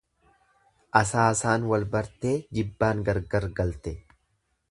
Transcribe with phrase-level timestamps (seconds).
[0.99, 3.97] Asaasaan walbartee jibbaan gargar galte.